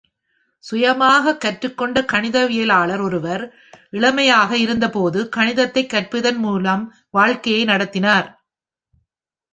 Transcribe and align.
சுயமாகக் 0.63 1.41
கற்றுக்கொண்ட 1.41 2.01
கணிதவியலாளர் 2.01 3.01
ஒருவர், 3.01 3.53
இளமையாக 3.91 4.57
இருந்தபோதும் 4.57 5.29
கணிதத்தைக் 5.35 5.93
கற்பிப்பதன் 5.93 6.37
மூலம் 6.37 6.93
வாழ்க்கையை 7.09 7.63
நடத்தினார். 7.63 8.45